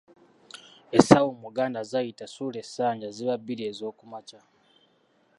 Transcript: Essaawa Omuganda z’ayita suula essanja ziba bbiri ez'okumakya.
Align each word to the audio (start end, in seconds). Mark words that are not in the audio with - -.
Essaawa 0.97 1.29
Omuganda 1.35 1.79
z’ayita 1.91 2.25
suula 2.33 2.57
essanja 2.63 3.07
ziba 3.15 3.35
bbiri 3.41 3.63
ez'okumakya. 3.71 4.39